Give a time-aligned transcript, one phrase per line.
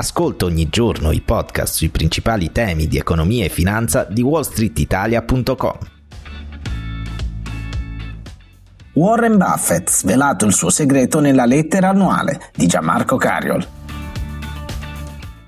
[0.00, 5.78] Ascolta ogni giorno i podcast sui principali temi di economia e finanza di wallstreetitalia.com.
[8.94, 13.66] Warren Buffett svelato il suo segreto nella lettera annuale di Gianmarco Cariol.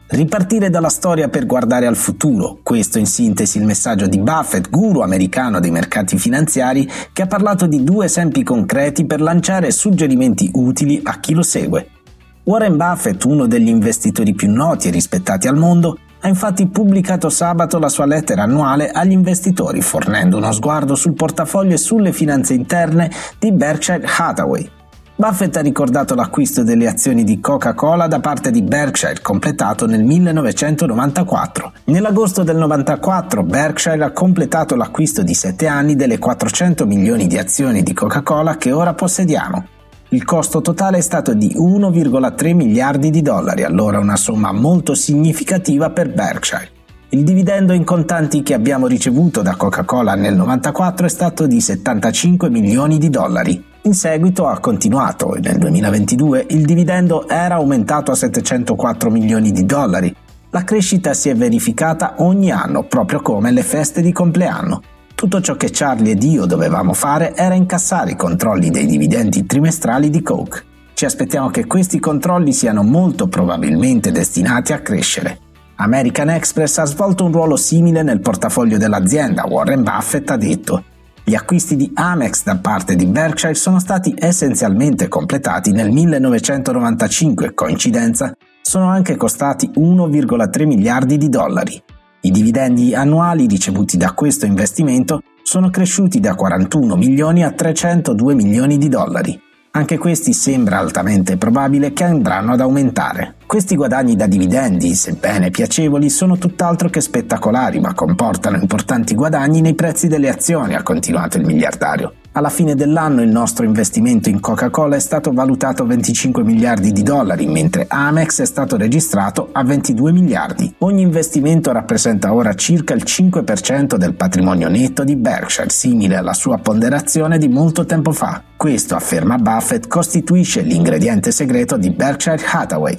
[0.09, 5.01] Ripartire dalla storia per guardare al futuro, questo in sintesi il messaggio di Buffett, guru
[5.01, 11.01] americano dei mercati finanziari, che ha parlato di due esempi concreti per lanciare suggerimenti utili
[11.03, 12.01] a chi lo segue.
[12.45, 17.79] Warren Buffett, uno degli investitori più noti e rispettati al mondo, ha infatti pubblicato sabato
[17.79, 23.09] la sua lettera annuale agli investitori, fornendo uno sguardo sul portafoglio e sulle finanze interne
[23.39, 24.69] di Berkshire Hathaway.
[25.15, 31.73] Buffett ha ricordato l'acquisto delle azioni di Coca-Cola da parte di Berkshire, completato nel 1994.
[31.85, 37.85] Nell'agosto del 94 Berkshire ha completato l'acquisto di 7 anni delle 400 milioni di azioni
[37.85, 39.65] di Coca-Cola che ora possediamo.
[40.13, 45.89] Il costo totale è stato di 1,3 miliardi di dollari, allora una somma molto significativa
[45.89, 46.69] per Berkshire.
[47.09, 52.51] Il dividendo in contanti che abbiamo ricevuto da Coca-Cola nel 94 è stato di 75
[52.51, 53.65] milioni di dollari.
[53.85, 59.65] In seguito ha continuato e nel 2022 il dividendo era aumentato a 704 milioni di
[59.65, 60.15] dollari.
[60.51, 64.83] La crescita si è verificata ogni anno, proprio come le feste di compleanno.
[65.23, 70.11] Tutto ciò che Charlie ed io dovevamo fare era incassare i controlli dei dividendi trimestrali
[70.11, 70.65] di Coke.
[70.95, 75.39] Ci aspettiamo che questi controlli siano molto probabilmente destinati a crescere.
[75.77, 80.83] American Express ha svolto un ruolo simile nel portafoglio dell'azienda, Warren Buffett ha detto.
[81.23, 88.35] Gli acquisti di Amex da parte di Berkshire sono stati essenzialmente completati nel 1995 coincidenza,
[88.61, 91.81] sono anche costati 1,3 miliardi di dollari.
[92.25, 98.79] I dividendi annuali ricevuti da questo investimento sono cresciuti da 41 milioni a 302 milioni
[98.79, 99.41] di dollari.
[99.73, 103.35] Anche questi sembra altamente probabile che andranno ad aumentare.
[103.45, 109.75] Questi guadagni da dividendi, sebbene piacevoli, sono tutt'altro che spettacolari, ma comportano importanti guadagni nei
[109.75, 112.13] prezzi delle azioni, ha continuato il miliardario.
[112.35, 117.03] Alla fine dell'anno il nostro investimento in Coca-Cola è stato valutato a 25 miliardi di
[117.03, 120.75] dollari, mentre Amex è stato registrato a 22 miliardi.
[120.79, 126.57] Ogni investimento rappresenta ora circa il 5% del patrimonio netto di Berkshire, simile alla sua
[126.57, 128.43] ponderazione di molto tempo fa.
[128.57, 132.99] Questo, afferma Buffett, costituisce l'ingrediente segreto di Berkshire Hathaway,